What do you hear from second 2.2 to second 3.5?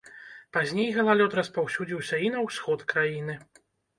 і на ўсход краіны.